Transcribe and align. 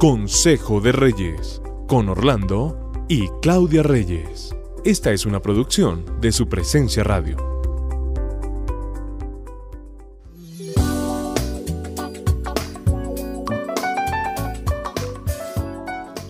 Consejo 0.00 0.80
de 0.80 0.92
Reyes, 0.92 1.60
con 1.86 2.08
Orlando 2.08 2.90
y 3.06 3.28
Claudia 3.42 3.82
Reyes. 3.82 4.56
Esta 4.82 5.10
es 5.12 5.26
una 5.26 5.42
producción 5.42 6.18
de 6.22 6.32
su 6.32 6.48
presencia 6.48 7.04
radio. 7.04 7.36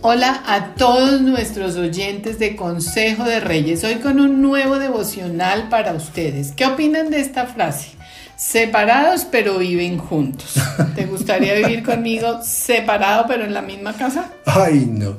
Hola 0.01 0.43
a 0.49 0.75
todos 0.75 1.21
nuestros 1.21 1.77
oyentes 1.77 2.41
de 2.41 2.57
Consejo 2.57 3.23
de 3.23 3.39
Reyes. 3.39 3.85
Hoy 3.85 4.01
con 4.01 4.19
un 4.19 4.43
nuevo 4.43 4.81
devocional 4.81 5.69
para 5.69 5.93
ustedes. 5.93 6.51
¿Qué 6.57 6.67
opinan 6.67 7.11
de 7.11 7.21
esta 7.21 7.47
frase? 7.47 8.00
Separados 8.41 9.27
pero 9.31 9.59
viven 9.59 9.99
juntos. 9.99 10.55
¿Te 10.97 11.05
gustaría 11.05 11.53
vivir 11.57 11.83
conmigo 11.83 12.41
separado 12.43 13.27
pero 13.29 13.45
en 13.45 13.53
la 13.53 13.61
misma 13.61 13.95
casa? 13.95 14.33
Ay, 14.47 14.89
no. 14.91 15.19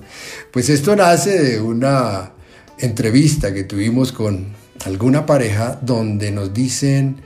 Pues 0.51 0.69
esto 0.69 0.95
nace 0.95 1.39
de 1.39 1.61
una 1.61 2.31
entrevista 2.79 3.53
que 3.53 3.63
tuvimos 3.63 4.11
con 4.11 4.47
alguna 4.85 5.27
pareja 5.27 5.77
donde 5.83 6.31
nos 6.31 6.51
dicen, 6.51 7.17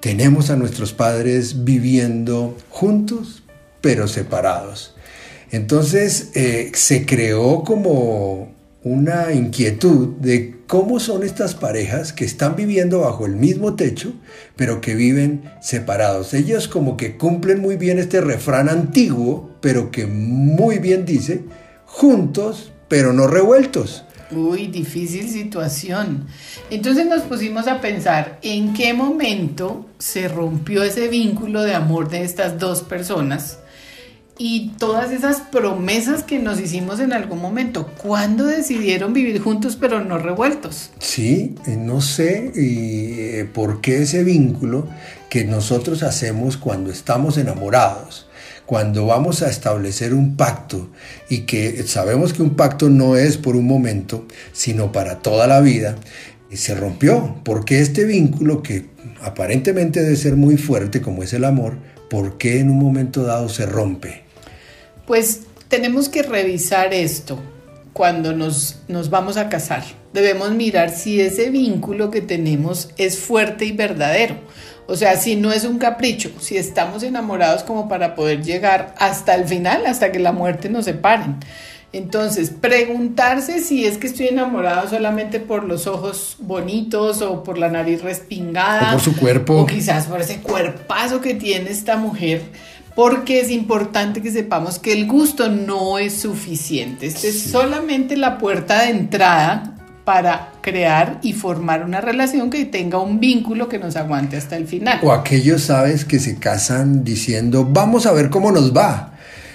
tenemos 0.00 0.50
a 0.50 0.56
nuestros 0.56 0.92
padres 0.92 1.62
viviendo 1.62 2.58
juntos 2.68 3.44
pero 3.80 4.08
separados. 4.08 4.96
Entonces 5.52 6.32
eh, 6.34 6.72
se 6.74 7.06
creó 7.06 7.62
como 7.62 8.52
una 8.82 9.32
inquietud 9.32 10.08
de 10.20 10.60
cómo 10.66 11.00
son 11.00 11.22
estas 11.22 11.54
parejas 11.54 12.12
que 12.12 12.24
están 12.24 12.56
viviendo 12.56 13.00
bajo 13.00 13.26
el 13.26 13.36
mismo 13.36 13.74
techo, 13.74 14.14
pero 14.56 14.80
que 14.80 14.94
viven 14.94 15.42
separados. 15.60 16.32
Ellos 16.32 16.68
como 16.68 16.96
que 16.96 17.16
cumplen 17.16 17.60
muy 17.60 17.76
bien 17.76 17.98
este 17.98 18.20
refrán 18.20 18.68
antiguo, 18.68 19.50
pero 19.60 19.90
que 19.90 20.06
muy 20.06 20.78
bien 20.78 21.04
dice, 21.04 21.42
juntos, 21.84 22.72
pero 22.88 23.12
no 23.12 23.26
revueltos. 23.26 24.04
Uy, 24.30 24.68
difícil 24.68 25.28
situación. 25.28 26.26
Entonces 26.70 27.06
nos 27.06 27.22
pusimos 27.22 27.66
a 27.66 27.80
pensar 27.80 28.38
en 28.42 28.72
qué 28.72 28.94
momento 28.94 29.86
se 29.98 30.28
rompió 30.28 30.84
ese 30.84 31.08
vínculo 31.08 31.62
de 31.62 31.74
amor 31.74 32.08
de 32.08 32.22
estas 32.22 32.58
dos 32.58 32.82
personas 32.82 33.58
y 34.42 34.70
todas 34.78 35.12
esas 35.12 35.42
promesas 35.42 36.22
que 36.22 36.38
nos 36.38 36.58
hicimos 36.58 36.98
en 36.98 37.12
algún 37.12 37.42
momento. 37.42 37.90
¿Cuándo 38.02 38.46
decidieron 38.46 39.12
vivir 39.12 39.38
juntos 39.38 39.76
pero 39.78 40.02
no 40.02 40.16
revueltos? 40.16 40.92
Sí, 40.98 41.56
eh, 41.66 41.76
no 41.76 42.00
sé 42.00 42.50
eh, 42.56 43.46
por 43.52 43.82
qué 43.82 44.00
ese 44.00 44.24
vínculo 44.24 44.88
que 45.28 45.44
nosotros 45.44 46.02
hacemos 46.02 46.56
cuando 46.56 46.90
estamos 46.90 47.36
enamorados 47.36 48.28
cuando 48.64 49.04
vamos 49.04 49.42
a 49.42 49.50
establecer 49.50 50.14
un 50.14 50.36
pacto 50.36 50.88
y 51.28 51.40
que 51.40 51.82
sabemos 51.82 52.32
que 52.32 52.40
un 52.40 52.54
pacto 52.54 52.88
no 52.88 53.16
es 53.16 53.36
por 53.36 53.56
un 53.56 53.66
momento, 53.66 54.26
sino 54.52 54.92
para 54.92 55.18
toda 55.18 55.48
la 55.48 55.60
vida, 55.60 55.96
se 56.52 56.76
rompió, 56.76 57.40
porque 57.44 57.80
este 57.80 58.04
vínculo 58.04 58.62
que 58.62 58.86
aparentemente 59.22 60.00
debe 60.00 60.14
ser 60.14 60.36
muy 60.36 60.56
fuerte 60.56 61.02
como 61.02 61.24
es 61.24 61.32
el 61.32 61.44
amor, 61.46 61.78
¿por 62.08 62.38
qué 62.38 62.60
en 62.60 62.70
un 62.70 62.78
momento 62.78 63.24
dado 63.24 63.48
se 63.48 63.66
rompe? 63.66 64.29
Pues 65.10 65.40
tenemos 65.66 66.08
que 66.08 66.22
revisar 66.22 66.94
esto 66.94 67.36
cuando 67.92 68.32
nos, 68.32 68.78
nos 68.86 69.10
vamos 69.10 69.36
a 69.38 69.48
casar. 69.48 69.82
Debemos 70.12 70.52
mirar 70.52 70.90
si 70.90 71.20
ese 71.20 71.50
vínculo 71.50 72.12
que 72.12 72.20
tenemos 72.20 72.90
es 72.96 73.18
fuerte 73.18 73.64
y 73.64 73.72
verdadero. 73.72 74.36
O 74.86 74.94
sea, 74.94 75.16
si 75.16 75.34
no 75.34 75.52
es 75.52 75.64
un 75.64 75.78
capricho, 75.78 76.30
si 76.38 76.56
estamos 76.58 77.02
enamorados 77.02 77.64
como 77.64 77.88
para 77.88 78.14
poder 78.14 78.44
llegar 78.44 78.94
hasta 78.98 79.34
el 79.34 79.46
final, 79.46 79.84
hasta 79.84 80.12
que 80.12 80.20
la 80.20 80.30
muerte 80.30 80.68
nos 80.68 80.84
separe. 80.84 81.24
Entonces, 81.92 82.50
preguntarse 82.50 83.58
si 83.58 83.86
es 83.86 83.98
que 83.98 84.06
estoy 84.06 84.28
enamorado 84.28 84.88
solamente 84.88 85.40
por 85.40 85.64
los 85.64 85.88
ojos 85.88 86.36
bonitos 86.38 87.20
o 87.20 87.42
por 87.42 87.58
la 87.58 87.68
nariz 87.68 88.02
respingada. 88.02 88.90
O 88.90 88.92
por 88.92 89.00
su 89.00 89.16
cuerpo. 89.16 89.56
O 89.56 89.66
quizás 89.66 90.06
por 90.06 90.20
ese 90.20 90.36
cuerpazo 90.40 91.20
que 91.20 91.34
tiene 91.34 91.70
esta 91.70 91.96
mujer 91.96 92.42
porque 92.94 93.40
es 93.40 93.50
importante 93.50 94.20
que 94.22 94.30
sepamos 94.30 94.78
que 94.78 94.92
el 94.92 95.06
gusto 95.06 95.48
no 95.48 95.98
es 95.98 96.14
suficiente. 96.14 97.06
Esta 97.06 97.28
es 97.28 97.42
solamente 97.42 98.16
la 98.16 98.38
puerta 98.38 98.82
de 98.82 98.90
entrada 98.90 99.76
para 100.04 100.52
crear 100.60 101.20
y 101.22 101.34
formar 101.34 101.84
una 101.84 102.00
relación 102.00 102.50
que 102.50 102.64
tenga 102.64 102.98
un 102.98 103.20
vínculo 103.20 103.68
que 103.68 103.78
nos 103.78 103.96
aguante 103.96 104.36
hasta 104.36 104.56
el 104.56 104.66
final. 104.66 104.98
O 105.02 105.12
aquellos, 105.12 105.62
sabes, 105.62 106.04
que 106.04 106.18
se 106.18 106.36
casan 106.36 107.04
diciendo, 107.04 107.64
vamos 107.70 108.06
a 108.06 108.12
ver 108.12 108.28
cómo 108.30 108.50
nos 108.50 108.76
va. 108.76 109.12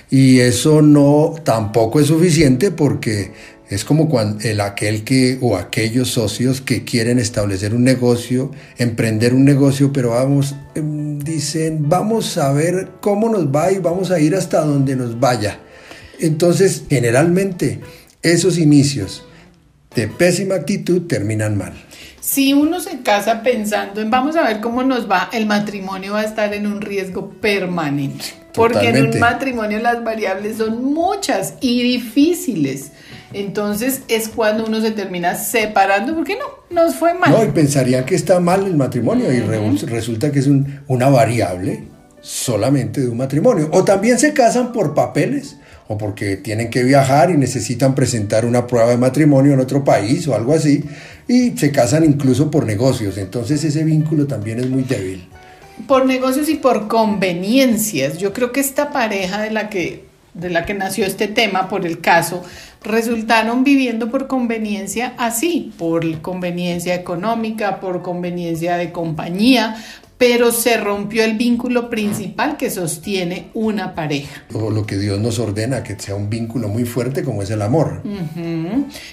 Y 0.09 0.39
eso 0.39 0.81
no 0.81 1.33
tampoco 1.43 1.99
es 1.99 2.07
suficiente 2.07 2.71
porque 2.71 3.33
es 3.69 3.83
como 3.83 4.09
cuando 4.09 4.47
el 4.47 4.61
aquel 4.61 5.03
que 5.03 5.39
o 5.41 5.57
aquellos 5.57 6.09
socios 6.09 6.61
que 6.61 6.83
quieren 6.83 7.17
establecer 7.17 7.73
un 7.73 7.83
negocio, 7.83 8.51
emprender 8.77 9.33
un 9.33 9.43
negocio, 9.43 9.91
pero 9.91 10.11
vamos, 10.11 10.55
em, 10.75 11.17
dicen, 11.19 11.89
vamos 11.89 12.37
a 12.37 12.51
ver 12.53 12.91
cómo 13.01 13.29
nos 13.29 13.47
va 13.47 13.71
y 13.71 13.79
vamos 13.79 14.11
a 14.11 14.19
ir 14.19 14.35
hasta 14.35 14.61
donde 14.61 14.95
nos 14.95 15.19
vaya. 15.19 15.59
Entonces, 16.19 16.83
generalmente, 16.89 17.79
esos 18.21 18.57
inicios 18.57 19.25
de 19.95 20.07
pésima 20.07 20.55
actitud 20.55 21.03
terminan 21.07 21.57
mal. 21.57 21.73
Si 22.19 22.53
uno 22.53 22.79
se 22.79 23.01
casa 23.01 23.43
pensando 23.43 24.01
en 24.01 24.09
vamos 24.09 24.35
a 24.35 24.43
ver 24.43 24.59
cómo 24.59 24.83
nos 24.83 25.09
va, 25.09 25.29
el 25.31 25.45
matrimonio 25.45 26.13
va 26.13 26.21
a 26.21 26.25
estar 26.25 26.53
en 26.53 26.67
un 26.67 26.81
riesgo 26.81 27.29
permanente. 27.29 28.25
Porque 28.53 28.89
en 28.89 29.05
un 29.07 29.19
matrimonio 29.19 29.79
las 29.79 30.03
variables 30.03 30.57
son 30.57 30.83
muchas 30.83 31.55
y 31.61 31.83
difíciles. 31.83 32.91
Entonces 33.35 34.03
es 34.07 34.29
cuando 34.29 34.65
uno 34.65 34.79
se 34.79 34.91
termina 34.91 35.35
separando 35.35 36.15
porque 36.15 36.35
no, 36.35 36.45
nos 36.69 36.95
fue 36.95 37.13
mal. 37.13 37.31
No, 37.31 37.43
y 37.43 37.49
pensaría 37.49 38.05
que 38.05 38.15
está 38.15 38.39
mal 38.39 38.65
el 38.65 38.77
matrimonio 38.77 39.31
y 39.31 39.41
resulta 39.41 40.31
que 40.31 40.39
es 40.39 40.47
una 40.87 41.09
variable 41.09 41.83
solamente 42.21 43.01
de 43.01 43.09
un 43.09 43.17
matrimonio. 43.17 43.69
O 43.73 43.83
también 43.83 44.17
se 44.19 44.33
casan 44.33 44.71
por 44.71 44.93
papeles 44.93 45.57
o 45.87 45.97
porque 45.97 46.37
tienen 46.37 46.69
que 46.69 46.83
viajar 46.83 47.29
y 47.29 47.37
necesitan 47.37 47.93
presentar 47.93 48.45
una 48.45 48.65
prueba 48.65 48.89
de 48.89 48.97
matrimonio 48.97 49.53
en 49.53 49.59
otro 49.59 49.83
país 49.83 50.27
o 50.27 50.33
algo 50.33 50.53
así, 50.53 50.83
y 51.27 51.51
se 51.57 51.71
casan 51.71 52.03
incluso 52.03 52.49
por 52.49 52.65
negocios. 52.65 53.17
Entonces 53.17 53.63
ese 53.63 53.83
vínculo 53.83 54.25
también 54.25 54.59
es 54.59 54.69
muy 54.69 54.83
débil. 54.83 55.27
Por 55.87 56.05
negocios 56.05 56.47
y 56.47 56.55
por 56.55 56.87
conveniencias. 56.87 58.17
Yo 58.17 58.31
creo 58.31 58.53
que 58.53 58.61
esta 58.61 58.91
pareja 58.91 59.41
de 59.41 59.51
la 59.51 59.69
que 59.69 60.04
de 60.35 60.49
la 60.49 60.65
que 60.65 60.73
nació 60.73 61.05
este 61.05 61.27
tema 61.27 61.67
por 61.67 61.85
el 61.85 62.01
caso, 62.01 62.43
resultaron 62.83 63.63
viviendo 63.63 64.11
por 64.11 64.27
conveniencia 64.27 65.13
así, 65.17 65.73
por 65.77 66.21
conveniencia 66.21 66.93
económica, 66.93 67.79
por 67.79 68.01
conveniencia 68.01 68.77
de 68.77 68.91
compañía, 68.91 69.77
pero 70.17 70.51
se 70.51 70.77
rompió 70.77 71.23
el 71.23 71.37
vínculo 71.37 71.89
principal 71.89 72.55
que 72.55 72.69
sostiene 72.69 73.47
una 73.53 73.95
pareja. 73.95 74.43
O 74.53 74.69
lo 74.69 74.85
que 74.85 74.97
Dios 74.97 75.19
nos 75.19 75.39
ordena, 75.39 75.83
que 75.83 75.99
sea 75.99 76.15
un 76.15 76.29
vínculo 76.29 76.69
muy 76.69 76.85
fuerte 76.85 77.23
como 77.23 77.41
es 77.41 77.49
el 77.49 77.61
amor. 77.61 78.01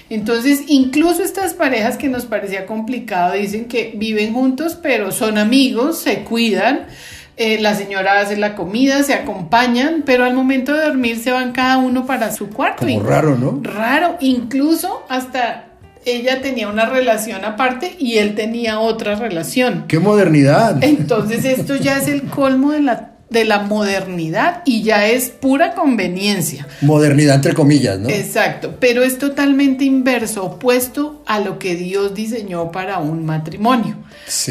Entonces, 0.09 0.61
incluso 0.67 1.23
estas 1.23 1.53
parejas 1.53 1.97
que 1.97 2.07
nos 2.07 2.25
parecía 2.25 2.65
complicado 2.65 3.33
dicen 3.33 3.65
que 3.65 3.93
viven 3.97 4.33
juntos, 4.33 4.77
pero 4.81 5.11
son 5.11 5.37
amigos, 5.37 5.99
se 5.99 6.19
cuidan 6.19 6.87
eh, 7.35 7.59
la 7.59 7.75
señora 7.75 8.19
hace 8.19 8.37
la 8.37 8.55
comida, 8.55 9.01
se 9.03 9.13
acompañan, 9.13 10.03
pero 10.05 10.23
al 10.25 10.33
momento 10.33 10.73
de 10.73 10.85
dormir 10.85 11.17
se 11.19 11.31
van 11.31 11.51
cada 11.51 11.77
uno 11.77 12.05
para 12.05 12.31
su 12.31 12.49
cuarto. 12.49 12.85
Como 12.85 13.03
raro, 13.03 13.37
¿no? 13.37 13.59
Raro, 13.63 14.17
incluso 14.19 15.03
hasta 15.09 15.65
ella 16.05 16.41
tenía 16.41 16.67
una 16.67 16.85
relación 16.85 17.45
aparte 17.45 17.95
y 17.97 18.17
él 18.17 18.35
tenía 18.35 18.79
otra 18.79 19.15
relación. 19.15 19.85
¡Qué 19.87 19.99
modernidad! 19.99 20.83
Entonces 20.83 21.45
esto 21.45 21.75
ya 21.75 21.97
es 21.97 22.07
el 22.07 22.23
colmo 22.23 22.71
de 22.71 22.81
la 22.81 23.12
de 23.33 23.43
la 23.45 23.59
modernidad 23.59 24.61
y 24.63 24.83
ya 24.83 25.07
es 25.07 25.29
pura 25.29 25.73
conveniencia. 25.73 26.67
Modernidad 26.81 27.35
entre 27.35 27.53
comillas, 27.53 27.99
¿no? 27.99 28.07
Exacto, 28.07 28.77
pero 28.79 29.03
es 29.03 29.17
totalmente 29.17 29.83
inverso, 29.83 30.45
opuesto 30.45 31.23
a 31.25 31.39
lo 31.39 31.59
que 31.59 31.75
Dios 31.75 32.13
diseñó 32.13 32.71
para 32.71 32.99
un 32.99 33.25
matrimonio. 33.25 33.97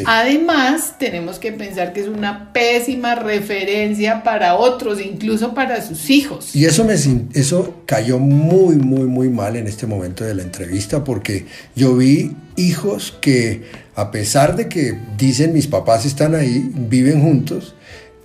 Además, 0.04 0.96
tenemos 0.98 1.38
que 1.38 1.52
pensar 1.52 1.92
que 1.92 2.00
es 2.00 2.08
una 2.08 2.52
pésima 2.52 3.14
referencia 3.14 4.22
para 4.22 4.56
otros, 4.56 5.00
incluso 5.00 5.54
para 5.54 5.80
sus 5.80 6.10
hijos. 6.10 6.54
Y 6.54 6.66
eso 6.66 6.84
me 6.84 6.94
eso 7.34 7.82
cayó 7.86 8.18
muy 8.18 8.76
muy 8.76 9.06
muy 9.06 9.28
mal 9.30 9.56
en 9.56 9.66
este 9.66 9.86
momento 9.86 10.24
de 10.24 10.34
la 10.34 10.42
entrevista 10.42 11.04
porque 11.04 11.46
yo 11.74 11.96
vi 11.96 12.32
hijos 12.56 13.16
que 13.20 13.62
a 13.94 14.10
pesar 14.10 14.56
de 14.56 14.68
que 14.68 14.98
dicen 15.16 15.52
mis 15.52 15.66
papás 15.66 16.04
están 16.04 16.34
ahí, 16.34 16.70
viven 16.74 17.22
juntos, 17.22 17.74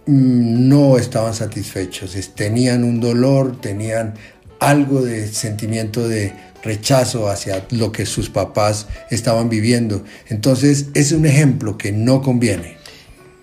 no 0.08 0.98
estaban 0.98 1.34
satisfechos, 1.34 2.16
tenían 2.34 2.84
un 2.84 3.00
dolor, 3.00 3.60
tenían 3.60 4.14
algo 4.60 5.02
de 5.02 5.28
sentimiento 5.28 6.08
de 6.08 6.34
rechazo 6.64 7.30
hacia 7.30 7.66
lo 7.72 7.92
que 7.92 8.06
sus 8.06 8.30
papás 8.30 8.88
estaban 9.10 9.50
viviendo. 9.50 10.04
Entonces 10.30 10.88
es 10.94 11.12
un 11.12 11.26
ejemplo 11.26 11.78
que 11.78 11.92
no 11.92 12.22
conviene. 12.22 12.78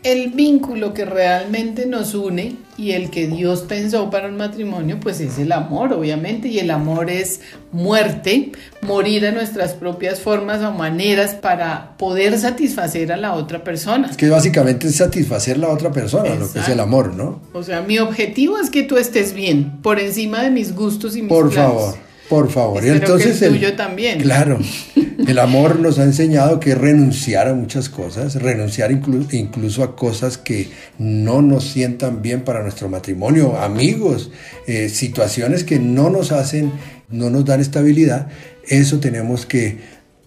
El 0.05 0.29
vínculo 0.29 0.93
que 0.93 1.07
realmente 1.07 1.87
nos 1.87 2.15
une 2.15 2.57
y 2.77 2.93
el 2.93 3.09
que 3.09 3.27
Dios 3.27 3.63
pensó 3.63 4.11
para 4.11 4.29
un 4.29 4.37
matrimonio, 4.37 4.99
pues 5.01 5.21
es 5.21 5.39
el 5.39 5.51
amor, 5.51 5.95
obviamente, 5.95 6.49
y 6.49 6.59
el 6.59 6.71
amor 6.71 7.09
es 7.09 7.41
muerte, 7.73 8.53
morir 8.83 9.27
a 9.27 9.33
nuestras 9.33 9.73
propias 9.73 10.21
formas 10.21 10.63
o 10.63 10.73
maneras 10.73 11.35
para 11.35 11.97
poder 11.97 12.39
satisfacer 12.39 13.13
a 13.13 13.17
la 13.17 13.33
otra 13.33 13.65
persona. 13.65 14.09
Es 14.11 14.17
que 14.19 14.29
básicamente 14.29 14.89
es 14.89 14.97
satisfacer 14.97 15.57
a 15.57 15.61
la 15.61 15.69
otra 15.71 15.91
persona, 15.91 16.35
lo 16.35 16.53
que 16.53 16.59
es 16.59 16.69
el 16.69 16.81
amor, 16.81 17.15
¿no? 17.15 17.41
O 17.55 17.63
sea, 17.63 17.81
mi 17.81 17.99
objetivo 17.99 18.59
es 18.59 18.69
que 18.69 18.83
tú 18.83 18.99
estés 18.99 19.33
bien, 19.33 19.81
por 19.81 19.99
encima 19.99 20.43
de 20.43 20.51
mis 20.51 20.75
gustos 20.75 21.17
y 21.17 21.23
mis 21.23 21.31
Por 21.31 21.51
favor. 21.51 21.95
Por 22.29 22.51
favor. 22.51 22.85
y 22.85 22.89
entonces 22.89 23.41
el 23.43 23.53
tuyo 23.53 23.75
también. 23.75 24.21
Claro. 24.21 24.59
El 25.27 25.39
amor 25.39 25.79
nos 25.79 25.99
ha 25.99 26.03
enseñado 26.03 26.61
que 26.61 26.75
renunciar 26.75 27.49
a 27.49 27.55
muchas 27.55 27.89
cosas, 27.89 28.35
renunciar 28.35 28.91
incluso 28.91 29.83
a 29.83 29.97
cosas 29.97 30.37
que 30.37 30.69
no 30.99 31.41
nos 31.41 31.65
sientan 31.65 32.21
bien 32.21 32.43
para 32.43 32.63
nuestro 32.63 32.89
matrimonio, 32.89 33.57
amigos, 33.57 34.31
eh, 34.67 34.89
situaciones 34.91 35.65
que 35.65 35.79
no 35.79 36.11
nos 36.11 36.33
hacen, 36.33 36.73
no 37.09 37.31
nos 37.31 37.45
dan 37.45 37.61
estabilidad. 37.61 38.29
Eso 38.69 38.99
tenemos 39.01 39.47
que 39.47 39.79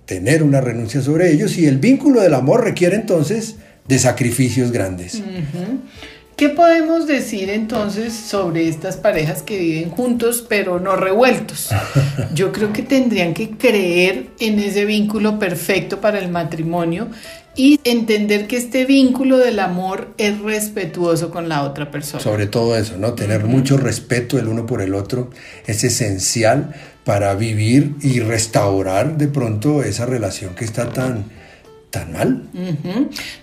tener 0.06 0.42
una 0.42 0.62
renuncia 0.62 1.02
sobre 1.02 1.32
ellos 1.32 1.58
y 1.58 1.68
el 1.68 1.78
vínculo 1.78 2.22
del 2.22 2.34
amor 2.34 2.64
requiere 2.64 2.96
entonces 2.96 3.58
de 3.88 4.00
sacrificios 4.00 4.72
grandes. 4.72 5.22
¿Qué 6.38 6.50
podemos 6.50 7.08
decir 7.08 7.50
entonces 7.50 8.14
sobre 8.14 8.68
estas 8.68 8.96
parejas 8.96 9.42
que 9.42 9.58
viven 9.58 9.90
juntos 9.90 10.46
pero 10.48 10.80
no 10.80 10.96
revueltos? 10.96 11.70
Yo 12.36 12.52
creo 12.52 12.72
que 12.72 12.84
tendrían 12.84 13.34
que 13.34 13.50
creer 13.58 14.28
en 14.40 14.60
ese 14.60 14.86
vínculo 14.86 15.40
perfecto 15.40 16.00
para 16.00 16.20
el 16.20 16.30
matrimonio 16.30 17.08
y 17.56 17.80
entender 17.84 18.46
que 18.46 18.58
este 18.58 18.86
vínculo 18.86 19.40
del 19.40 19.58
amor 19.58 20.14
es 20.20 20.40
respetuoso 20.40 21.32
con 21.32 21.50
la 21.50 21.64
otra 21.64 21.90
persona. 21.90 22.22
Sobre 22.22 22.46
todo 22.46 22.78
eso, 22.78 22.98
¿no? 23.00 23.14
Tener 23.14 23.46
mucho 23.46 23.78
respeto 23.78 24.38
el 24.38 24.48
uno 24.48 24.68
por 24.68 24.84
el 24.84 24.94
otro 24.94 25.32
es 25.66 25.84
esencial 25.84 26.76
para 27.04 27.34
vivir 27.34 27.96
y 28.04 28.20
restaurar 28.20 29.18
de 29.18 29.28
pronto 29.28 29.82
esa 29.82 30.06
relación 30.06 30.54
que 30.54 30.66
está 30.66 30.90
tan, 30.90 31.32
tan 31.90 32.12
mal. 32.12 32.44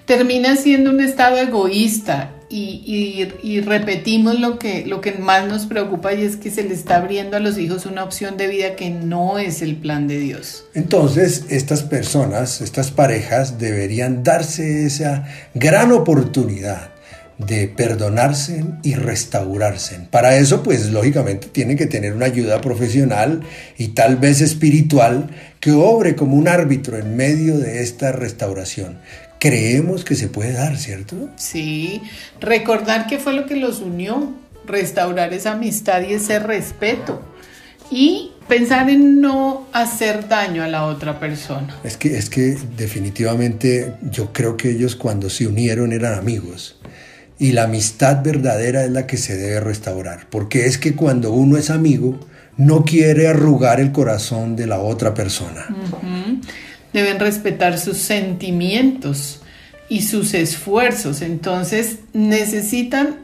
Termina 0.04 0.54
siendo 0.54 0.90
un 0.90 1.00
estado 1.00 1.38
egoísta 1.38 2.30
y, 2.56 3.60
repetimos 3.60 4.38
lo 4.38 4.58
que, 4.58 4.86
lo 4.86 5.00
que 5.00 5.12
más 5.12 5.48
nos 5.48 5.66
preocupa 5.66 6.12
y 6.14 6.22
es 6.22 6.36
que 6.36 6.50
se 6.50 6.62
le 6.62 6.74
está 6.74 6.96
abriendo 6.96 7.36
a 7.36 7.40
los 7.40 7.58
hijos 7.58 7.86
una 7.86 8.04
opción 8.04 8.36
de 8.36 8.46
vida 8.46 8.76
que 8.76 8.90
no 8.90 9.38
es 9.38 9.62
el 9.62 9.76
plan 9.76 10.06
de 10.06 10.18
Dios. 10.18 10.64
Entonces, 10.74 11.46
estas 11.48 11.82
personas, 11.82 12.60
estas 12.60 12.90
parejas 12.90 13.58
deberían 13.58 14.22
darse 14.22 14.86
esa 14.86 15.26
gran 15.54 15.92
oportunidad 15.92 16.90
de 17.38 17.66
perdonarse 17.66 18.64
y 18.84 18.94
restaurarse. 18.94 19.98
Para 20.10 20.36
eso, 20.36 20.62
pues 20.62 20.90
lógicamente 20.90 21.48
tienen 21.48 21.76
que 21.76 21.86
tener 21.86 22.12
una 22.12 22.26
ayuda 22.26 22.60
profesional 22.60 23.42
y 23.76 23.88
tal 23.88 24.16
vez 24.16 24.40
espiritual 24.40 25.30
que 25.58 25.72
obre 25.72 26.14
como 26.14 26.36
un 26.36 26.46
árbitro 26.46 26.96
en 26.96 27.16
medio 27.16 27.58
de 27.58 27.82
esta 27.82 28.12
restauración 28.12 28.98
creemos 29.44 30.06
que 30.06 30.14
se 30.14 30.28
puede 30.28 30.54
dar, 30.54 30.78
¿cierto? 30.78 31.28
Sí, 31.36 32.00
recordar 32.40 33.06
qué 33.06 33.18
fue 33.18 33.34
lo 33.34 33.44
que 33.44 33.56
los 33.56 33.80
unió, 33.80 34.32
restaurar 34.66 35.34
esa 35.34 35.52
amistad 35.52 36.00
y 36.00 36.14
ese 36.14 36.38
respeto 36.38 37.20
y 37.90 38.32
pensar 38.48 38.88
en 38.88 39.20
no 39.20 39.68
hacer 39.74 40.28
daño 40.28 40.62
a 40.62 40.68
la 40.68 40.86
otra 40.86 41.20
persona. 41.20 41.78
Es 41.84 41.98
que, 41.98 42.16
es 42.16 42.30
que 42.30 42.56
definitivamente 42.78 43.92
yo 44.10 44.32
creo 44.32 44.56
que 44.56 44.70
ellos 44.70 44.96
cuando 44.96 45.28
se 45.28 45.46
unieron 45.46 45.92
eran 45.92 46.18
amigos. 46.18 46.80
Y 47.38 47.52
la 47.52 47.64
amistad 47.64 48.22
verdadera 48.24 48.82
es 48.82 48.92
la 48.92 49.06
que 49.06 49.18
se 49.18 49.36
debe 49.36 49.60
restaurar. 49.60 50.26
Porque 50.30 50.64
es 50.64 50.78
que 50.78 50.96
cuando 50.96 51.32
uno 51.32 51.58
es 51.58 51.68
amigo, 51.68 52.18
no 52.56 52.82
quiere 52.86 53.28
arrugar 53.28 53.78
el 53.78 53.92
corazón 53.92 54.56
de 54.56 54.66
la 54.66 54.78
otra 54.78 55.12
persona 55.12 55.66
deben 56.94 57.18
respetar 57.18 57.76
sus 57.78 57.98
sentimientos 57.98 59.40
y 59.90 60.02
sus 60.02 60.32
esfuerzos. 60.32 61.20
Entonces 61.20 61.98
necesitan 62.14 63.18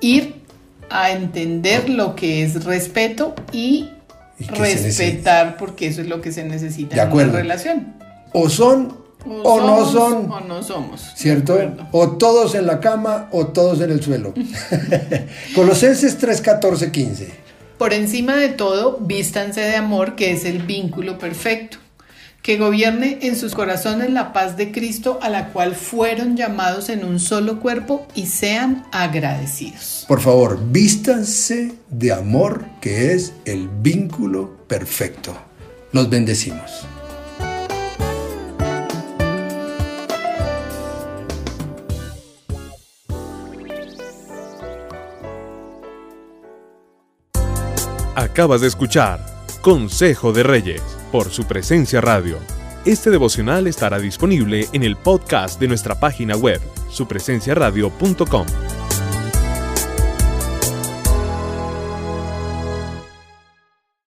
ir 0.00 0.42
a 0.90 1.12
entender 1.12 1.88
lo 1.88 2.14
que 2.16 2.42
es 2.42 2.64
respeto 2.64 3.34
y, 3.52 3.88
respetar 4.48 5.56
porque 5.56 5.86
eso 5.86 6.00
es 6.00 6.08
lo 6.08 6.20
que 6.20 6.32
se 6.32 6.44
necesita 6.44 7.00
en 7.00 7.12
una 7.12 7.24
relación. 7.26 7.94
O 8.32 8.50
son 8.50 9.00
o, 9.24 9.60
no 9.60 9.86
son. 9.86 10.28
O 10.28 10.40
no 10.40 10.64
somos. 10.64 11.12
¿Cierto? 11.14 11.56
O 11.92 12.16
todos 12.16 12.56
en 12.56 12.66
la 12.66 12.80
cama 12.80 13.28
o 13.30 13.46
todos 13.46 13.80
en 13.80 13.92
el 13.92 14.02
suelo. 14.02 14.34
Colosenses 15.54 16.18
3, 16.18 16.40
14, 16.40 16.90
15. 16.90 17.32
Por 17.78 17.92
encima 17.92 18.34
de 18.34 18.48
todo, 18.48 18.98
vístanse 19.00 19.60
de 19.60 19.76
amor, 19.76 20.16
que 20.16 20.32
es 20.32 20.44
el 20.44 20.62
vínculo 20.62 21.18
perfecto 21.18 21.78
que 22.42 22.58
gobierne 22.58 23.20
en 23.22 23.36
sus 23.36 23.54
corazones 23.54 24.10
la 24.10 24.32
paz 24.32 24.56
de 24.56 24.72
Cristo 24.72 25.20
a 25.22 25.30
la 25.30 25.50
cual 25.50 25.76
fueron 25.76 26.36
llamados 26.36 26.88
en 26.88 27.04
un 27.04 27.20
solo 27.20 27.60
cuerpo 27.60 28.06
y 28.14 28.26
sean 28.26 28.84
agradecidos. 28.90 30.04
Por 30.08 30.20
favor, 30.20 30.58
vístanse 30.70 31.72
de 31.88 32.12
amor 32.12 32.64
que 32.80 33.12
es 33.12 33.32
el 33.44 33.68
vínculo 33.68 34.56
perfecto. 34.66 35.36
Los 35.92 36.10
bendecimos. 36.10 36.86
Acabas 48.14 48.60
de 48.60 48.66
escuchar 48.66 49.24
Consejo 49.62 50.32
de 50.32 50.42
Reyes 50.42 50.82
por 51.12 51.30
su 51.30 51.44
presencia 51.44 52.00
radio. 52.00 52.38
Este 52.84 53.10
devocional 53.10 53.68
estará 53.68 54.00
disponible 54.00 54.66
en 54.72 54.82
el 54.82 54.96
podcast 54.96 55.60
de 55.60 55.68
nuestra 55.68 56.00
página 56.00 56.36
web, 56.36 56.60
supresenciaradio.com. 56.90 58.81